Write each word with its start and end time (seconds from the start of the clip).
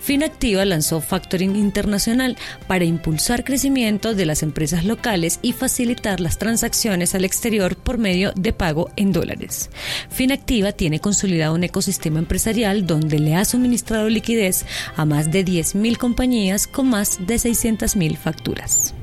Finactiva 0.00 0.64
lanzó 0.64 1.00
Factoring 1.00 1.56
Internacional 1.56 2.36
para 2.66 2.84
impulsar 2.84 3.44
crecimiento 3.44 4.14
de 4.14 4.26
las 4.26 4.42
empresas 4.42 4.84
locales 4.84 5.38
y 5.42 5.52
facilitar 5.52 6.20
las 6.20 6.38
transacciones 6.38 7.14
al 7.14 7.24
exterior 7.24 7.76
por 7.76 7.98
medio 7.98 8.32
de 8.34 8.52
pago 8.52 8.90
en 8.96 9.12
dólares. 9.12 9.70
Finactiva 10.10 10.72
tiene 10.72 11.00
consolidado 11.00 11.54
un 11.54 11.64
ecosistema 11.64 12.18
empresarial 12.18 12.86
donde 12.86 13.18
le 13.18 13.34
ha 13.34 13.44
suministrado 13.44 14.08
liquidez 14.08 14.64
a 14.96 15.04
más 15.04 15.30
de 15.30 15.44
10.000 15.44 15.96
compañías 15.98 16.66
con 16.66 16.88
más 16.88 17.18
de 17.26 17.36
600.000 17.36 18.16
facturas. 18.16 18.94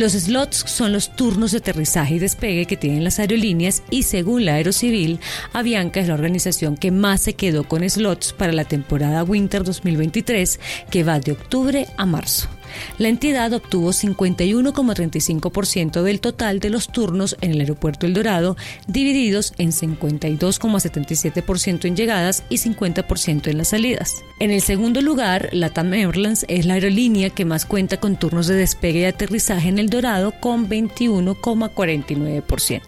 Los 0.00 0.12
slots 0.12 0.64
son 0.66 0.94
los 0.94 1.14
turnos 1.14 1.52
de 1.52 1.58
aterrizaje 1.58 2.14
y 2.14 2.18
despegue 2.18 2.64
que 2.64 2.78
tienen 2.78 3.04
las 3.04 3.18
aerolíneas 3.18 3.82
y 3.90 4.04
según 4.04 4.46
la 4.46 4.54
Aerocivil, 4.54 5.20
Avianca 5.52 6.00
es 6.00 6.08
la 6.08 6.14
organización 6.14 6.78
que 6.78 6.90
más 6.90 7.20
se 7.20 7.34
quedó 7.34 7.64
con 7.64 7.86
slots 7.86 8.32
para 8.32 8.54
la 8.54 8.64
temporada 8.64 9.22
Winter 9.24 9.62
2023 9.62 10.58
que 10.90 11.04
va 11.04 11.20
de 11.20 11.32
octubre 11.32 11.86
a 11.98 12.06
marzo. 12.06 12.48
La 12.98 13.08
entidad 13.08 13.52
obtuvo 13.52 13.90
51,35% 13.90 16.02
del 16.02 16.20
total 16.20 16.60
de 16.60 16.70
los 16.70 16.86
turnos 16.88 17.36
en 17.40 17.52
el 17.52 17.60
aeropuerto 17.60 18.06
El 18.06 18.14
Dorado, 18.14 18.56
divididos 18.86 19.54
en 19.58 19.72
52,77% 19.72 21.84
en 21.84 21.96
llegadas 21.96 22.44
y 22.48 22.58
50% 22.58 23.48
en 23.48 23.58
las 23.58 23.68
salidas. 23.68 24.22
En 24.38 24.50
el 24.50 24.62
segundo 24.62 25.00
lugar, 25.00 25.48
Latam 25.52 25.92
Airlines 25.92 26.44
es 26.48 26.66
la 26.66 26.74
aerolínea 26.74 27.30
que 27.30 27.44
más 27.44 27.66
cuenta 27.66 27.98
con 27.98 28.16
turnos 28.16 28.46
de 28.46 28.54
despegue 28.54 29.00
y 29.00 29.04
aterrizaje 29.04 29.68
en 29.68 29.78
El 29.78 29.90
Dorado 29.90 30.32
con 30.40 30.68
21,49%. 30.68 32.80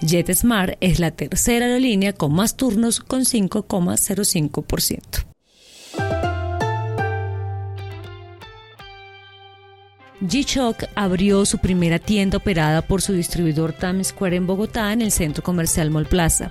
JetSmart 0.00 0.76
es 0.80 0.98
la 0.98 1.10
tercera 1.10 1.66
aerolínea 1.66 2.12
con 2.12 2.34
más 2.34 2.56
turnos 2.56 3.00
con 3.00 3.22
5,05%. 3.22 5.27
G-Shock 10.20 10.84
abrió 10.96 11.46
su 11.46 11.58
primera 11.58 12.00
tienda 12.00 12.38
operada 12.38 12.82
por 12.82 13.02
su 13.02 13.12
distribuidor 13.12 13.72
Times 13.72 14.08
Square 14.08 14.36
en 14.36 14.46
Bogotá 14.46 14.92
en 14.92 15.00
el 15.00 15.12
centro 15.12 15.44
comercial 15.44 15.90
Mall 15.90 16.06
Plaza. 16.06 16.50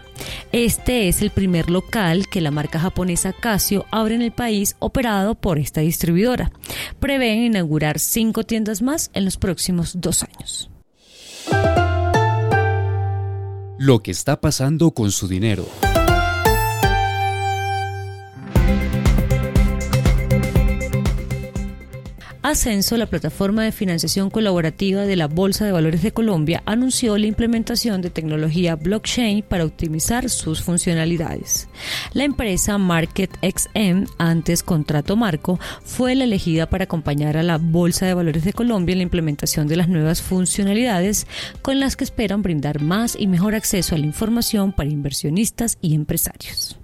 Este 0.53 1.09
es 1.09 1.21
el 1.21 1.31
primer 1.31 1.69
local 1.69 2.27
que 2.29 2.39
la 2.39 2.51
marca 2.51 2.79
japonesa 2.79 3.33
Casio 3.33 3.85
abre 3.91 4.15
en 4.15 4.21
el 4.21 4.31
país 4.31 4.77
operado 4.79 5.35
por 5.35 5.59
esta 5.59 5.81
distribuidora. 5.81 6.51
Prevén 6.99 7.39
inaugurar 7.39 7.99
cinco 7.99 8.43
tiendas 8.43 8.81
más 8.81 9.11
en 9.13 9.25
los 9.25 9.37
próximos 9.37 9.99
dos 9.99 10.23
años. 10.23 10.69
Lo 13.77 13.99
que 14.01 14.11
está 14.11 14.39
pasando 14.39 14.91
con 14.91 15.11
su 15.11 15.27
dinero. 15.27 15.67
Ascenso, 22.47 22.95
la 22.95 23.07
plataforma 23.07 23.65
de 23.65 23.73
financiación 23.73 24.29
colaborativa 24.29 25.01
de 25.01 25.17
la 25.17 25.27
Bolsa 25.27 25.65
de 25.65 25.73
Valores 25.73 26.01
de 26.01 26.13
Colombia, 26.13 26.63
anunció 26.65 27.17
la 27.17 27.27
implementación 27.27 28.01
de 28.01 28.09
tecnología 28.09 28.77
blockchain 28.77 29.43
para 29.43 29.65
optimizar 29.65 30.29
sus 30.29 30.61
funcionalidades. 30.61 31.67
La 32.13 32.23
empresa 32.23 32.77
MarketXM, 32.77 34.05
antes 34.17 34.63
Contrato 34.63 35.17
Marco, 35.17 35.59
fue 35.83 36.15
la 36.15 36.23
elegida 36.23 36.69
para 36.69 36.85
acompañar 36.85 37.35
a 37.35 37.43
la 37.43 37.57
Bolsa 37.57 38.05
de 38.05 38.13
Valores 38.13 38.45
de 38.45 38.53
Colombia 38.53 38.93
en 38.93 38.99
la 38.99 39.03
implementación 39.03 39.67
de 39.67 39.75
las 39.75 39.89
nuevas 39.89 40.21
funcionalidades 40.21 41.27
con 41.61 41.81
las 41.81 41.97
que 41.97 42.05
esperan 42.05 42.43
brindar 42.43 42.81
más 42.81 43.17
y 43.19 43.27
mejor 43.27 43.55
acceso 43.55 43.93
a 43.93 43.97
la 43.97 44.05
información 44.05 44.71
para 44.71 44.89
inversionistas 44.89 45.77
y 45.81 45.95
empresarios. 45.95 46.77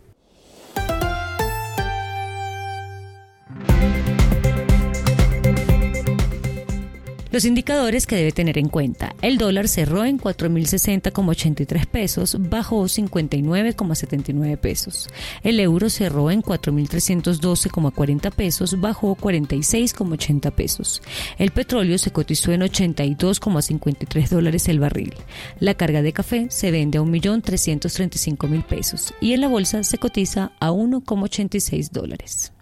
Los 7.33 7.45
indicadores 7.45 8.05
que 8.05 8.15
debe 8.15 8.31
tener 8.31 8.59
en 8.59 8.69
cuenta. 8.69 9.15
El 9.23 9.39
dólar 9.39 9.67
cerró 9.67 10.05
en 10.05 10.19
4.060,83 10.19 11.87
pesos, 11.87 12.37
bajó 12.39 12.83
59,79 12.83 14.55
pesos. 14.57 15.09
El 15.41 15.59
euro 15.59 15.89
cerró 15.89 16.29
en 16.29 16.43
4.312,40 16.43 18.31
pesos, 18.31 18.79
bajó 18.79 19.15
46,80 19.15 20.51
pesos. 20.51 21.01
El 21.39 21.49
petróleo 21.49 21.97
se 21.97 22.11
cotizó 22.11 22.51
en 22.51 22.61
82,53 22.61 24.29
dólares 24.29 24.67
el 24.67 24.79
barril. 24.79 25.15
La 25.59 25.73
carga 25.73 26.03
de 26.03 26.13
café 26.13 26.45
se 26.51 26.69
vende 26.69 26.99
a 26.99 27.01
1.335.000 27.01 28.63
pesos 28.63 29.11
y 29.19 29.33
en 29.33 29.41
la 29.41 29.47
bolsa 29.47 29.83
se 29.83 29.97
cotiza 29.97 30.51
a 30.59 30.69
1,86 30.69 31.89
dólares. 31.89 32.53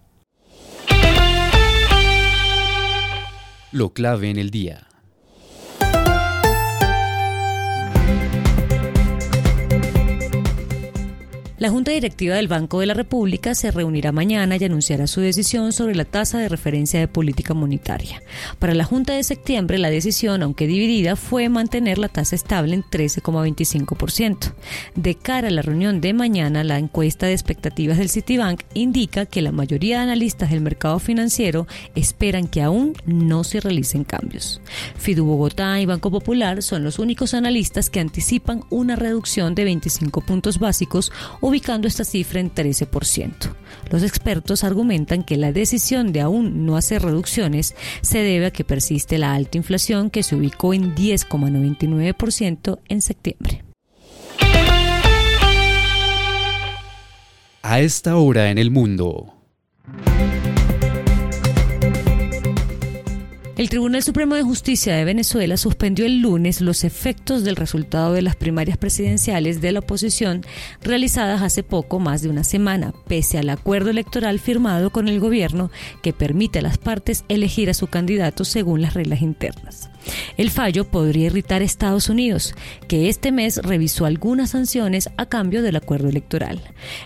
Lo 3.73 3.93
clave 3.93 4.29
en 4.29 4.37
el 4.37 4.51
día. 4.51 4.90
La 11.61 11.69
Junta 11.69 11.91
Directiva 11.91 12.37
del 12.37 12.47
Banco 12.47 12.79
de 12.79 12.87
la 12.87 12.95
República 12.95 13.53
se 13.53 13.69
reunirá 13.69 14.11
mañana 14.11 14.57
y 14.59 14.63
anunciará 14.63 15.05
su 15.05 15.21
decisión 15.21 15.73
sobre 15.73 15.93
la 15.93 16.05
tasa 16.05 16.39
de 16.39 16.49
referencia 16.49 16.99
de 16.99 17.07
política 17.07 17.53
monetaria. 17.53 18.23
Para 18.57 18.73
la 18.73 18.83
Junta 18.83 19.13
de 19.13 19.21
septiembre, 19.23 19.77
la 19.77 19.91
decisión, 19.91 20.41
aunque 20.41 20.65
dividida, 20.65 21.15
fue 21.15 21.49
mantener 21.49 21.99
la 21.99 22.09
tasa 22.09 22.35
estable 22.35 22.73
en 22.73 22.83
13,25%. 22.83 24.53
De 24.95 25.13
cara 25.13 25.49
a 25.49 25.51
la 25.51 25.61
reunión 25.61 26.01
de 26.01 26.13
mañana, 26.13 26.63
la 26.63 26.79
encuesta 26.79 27.27
de 27.27 27.33
expectativas 27.33 27.99
del 27.99 28.09
Citibank 28.09 28.61
indica 28.73 29.27
que 29.27 29.43
la 29.43 29.51
mayoría 29.51 29.97
de 29.97 30.03
analistas 30.05 30.49
del 30.49 30.61
mercado 30.61 30.97
financiero 30.97 31.67
esperan 31.93 32.47
que 32.47 32.63
aún 32.63 32.93
no 33.05 33.43
se 33.43 33.59
realicen 33.59 34.03
cambios. 34.03 34.61
Fidu 34.97 35.25
Bogotá 35.25 35.79
y 35.79 35.85
Banco 35.85 36.09
Popular 36.09 36.63
son 36.63 36.83
los 36.83 36.97
únicos 36.97 37.35
analistas 37.35 37.91
que 37.91 37.99
anticipan 37.99 38.63
una 38.71 38.95
reducción 38.95 39.53
de 39.53 39.65
25 39.65 40.21
puntos 40.21 40.57
básicos 40.57 41.11
ubicando 41.51 41.87
esta 41.87 42.03
cifra 42.03 42.39
en 42.39 42.53
13%. 42.53 43.53
Los 43.91 44.03
expertos 44.03 44.63
argumentan 44.63 45.23
que 45.23 45.37
la 45.37 45.51
decisión 45.51 46.13
de 46.13 46.21
aún 46.21 46.65
no 46.65 46.77
hacer 46.77 47.01
reducciones 47.03 47.75
se 48.01 48.19
debe 48.19 48.47
a 48.47 48.51
que 48.51 48.63
persiste 48.63 49.17
la 49.17 49.33
alta 49.33 49.57
inflación 49.57 50.09
que 50.09 50.23
se 50.23 50.35
ubicó 50.35 50.73
en 50.73 50.95
10,99% 50.95 52.79
en 52.87 53.01
septiembre. 53.01 53.63
A 57.63 57.79
esta 57.79 58.15
hora 58.17 58.49
en 58.49 58.57
el 58.57 58.71
mundo. 58.71 59.40
El 63.61 63.69
Tribunal 63.69 64.01
Supremo 64.01 64.33
de 64.33 64.41
Justicia 64.41 64.95
de 64.95 65.05
Venezuela 65.05 65.55
suspendió 65.55 66.07
el 66.07 66.19
lunes 66.19 66.61
los 66.61 66.83
efectos 66.83 67.43
del 67.43 67.55
resultado 67.55 68.11
de 68.11 68.23
las 68.23 68.35
primarias 68.35 68.75
presidenciales 68.75 69.61
de 69.61 69.71
la 69.71 69.81
oposición 69.81 70.43
realizadas 70.81 71.43
hace 71.43 71.61
poco 71.61 71.99
más 71.99 72.23
de 72.23 72.29
una 72.29 72.43
semana, 72.43 72.91
pese 73.07 73.37
al 73.37 73.51
acuerdo 73.51 73.91
electoral 73.91 74.39
firmado 74.39 74.89
con 74.89 75.07
el 75.07 75.19
gobierno 75.19 75.69
que 76.01 76.11
permite 76.11 76.57
a 76.57 76.63
las 76.63 76.79
partes 76.79 77.23
elegir 77.29 77.69
a 77.69 77.75
su 77.75 77.85
candidato 77.85 78.45
según 78.45 78.81
las 78.81 78.95
reglas 78.95 79.21
internas. 79.21 79.91
El 80.37 80.49
fallo 80.49 80.85
podría 80.85 81.27
irritar 81.27 81.61
a 81.61 81.65
Estados 81.65 82.09
Unidos, 82.09 82.55
que 82.87 83.09
este 83.09 83.31
mes 83.31 83.57
revisó 83.63 84.05
algunas 84.05 84.51
sanciones 84.51 85.09
a 85.17 85.25
cambio 85.25 85.61
del 85.61 85.75
acuerdo 85.75 86.09
electoral. 86.09 86.61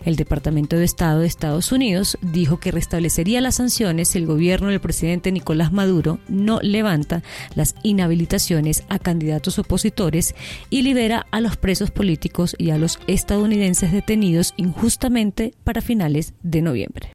El 0.06 0.16
Departamento 0.16 0.76
de 0.78 0.86
Estado 0.86 1.20
de 1.20 1.28
Estados 1.28 1.72
Unidos 1.72 2.18
dijo 2.22 2.60
que 2.60 2.72
restablecería 2.72 3.42
las 3.42 3.56
sanciones 3.56 4.10
si 4.10 4.18
el 4.18 4.26
gobierno 4.26 4.70
del 4.70 4.80
presidente 4.80 5.32
Nicolás 5.32 5.72
Maduro 5.72 6.20
no 6.28 6.60
levanta 6.62 7.24
las 7.56 7.76
inhabilitaciones 7.84 8.84
a 8.90 9.00
candidatos 9.00 9.60
opositores 9.60 10.36
y 10.70 10.82
libera 10.82 11.26
a 11.32 11.42
los 11.42 11.58
presos 11.58 11.92
políticos 11.92 12.56
y 12.58 12.70
a 12.70 12.78
los 12.78 13.00
estadounidenses 13.08 13.92
detenidos 13.92 14.54
injustamente 14.58 15.54
para 15.64 15.82
finales 15.82 16.34
de 16.44 16.62
noviembre. 16.62 17.15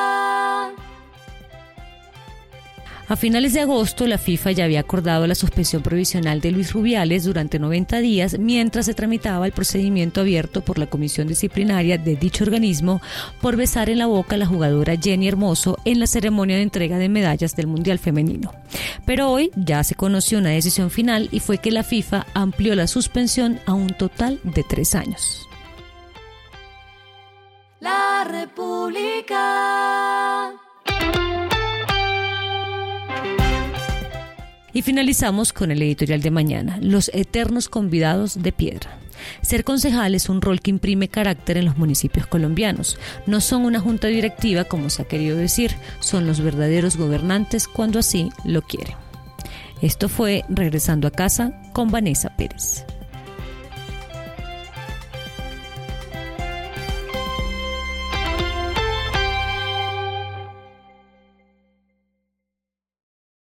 A 3.11 3.17
finales 3.17 3.51
de 3.51 3.59
agosto, 3.59 4.07
la 4.07 4.17
FIFA 4.17 4.51
ya 4.51 4.63
había 4.63 4.79
acordado 4.79 5.27
la 5.27 5.35
suspensión 5.35 5.83
provisional 5.83 6.39
de 6.39 6.51
Luis 6.51 6.71
Rubiales 6.71 7.25
durante 7.25 7.59
90 7.59 7.99
días 7.99 8.39
mientras 8.39 8.85
se 8.85 8.93
tramitaba 8.93 9.45
el 9.45 9.51
procedimiento 9.51 10.21
abierto 10.21 10.61
por 10.61 10.79
la 10.79 10.85
comisión 10.85 11.27
disciplinaria 11.27 11.97
de 11.97 12.15
dicho 12.15 12.45
organismo 12.45 13.01
por 13.41 13.57
besar 13.57 13.89
en 13.89 13.97
la 13.97 14.05
boca 14.05 14.35
a 14.35 14.37
la 14.37 14.45
jugadora 14.45 14.95
Jenny 14.95 15.27
Hermoso 15.27 15.77
en 15.83 15.99
la 15.99 16.07
ceremonia 16.07 16.55
de 16.55 16.61
entrega 16.61 16.99
de 16.99 17.09
medallas 17.09 17.53
del 17.53 17.67
Mundial 17.67 17.99
Femenino. 17.99 18.53
Pero 19.05 19.29
hoy 19.29 19.51
ya 19.57 19.83
se 19.83 19.95
conoció 19.95 20.37
una 20.37 20.51
decisión 20.51 20.89
final 20.89 21.27
y 21.33 21.41
fue 21.41 21.57
que 21.57 21.71
la 21.71 21.83
FIFA 21.83 22.27
amplió 22.33 22.75
la 22.75 22.87
suspensión 22.87 23.59
a 23.65 23.73
un 23.73 23.89
total 23.89 24.39
de 24.45 24.63
tres 24.63 24.95
años. 24.95 25.49
La 27.81 28.23
República. 28.23 30.10
Y 34.73 34.81
finalizamos 34.81 35.53
con 35.53 35.71
el 35.71 35.81
editorial 35.81 36.21
de 36.21 36.31
mañana, 36.31 36.77
Los 36.81 37.11
Eternos 37.13 37.67
Convidados 37.69 38.41
de 38.41 38.51
Piedra. 38.51 38.97
Ser 39.41 39.63
concejal 39.63 40.15
es 40.15 40.29
un 40.29 40.41
rol 40.41 40.61
que 40.61 40.71
imprime 40.71 41.07
carácter 41.07 41.57
en 41.57 41.65
los 41.65 41.77
municipios 41.77 42.27
colombianos. 42.27 42.97
No 43.27 43.41
son 43.41 43.63
una 43.63 43.79
junta 43.79 44.07
directiva, 44.07 44.63
como 44.63 44.89
se 44.89 45.01
ha 45.01 45.07
querido 45.07 45.37
decir, 45.37 45.75
son 45.99 46.25
los 46.25 46.41
verdaderos 46.41 46.97
gobernantes 46.97 47.67
cuando 47.67 47.99
así 47.99 48.29
lo 48.45 48.61
quieren. 48.61 48.95
Esto 49.81 50.09
fue 50.09 50.43
Regresando 50.49 51.07
a 51.07 51.11
casa 51.11 51.59
con 51.73 51.89
Vanessa 51.89 52.35
Pérez. 52.35 52.85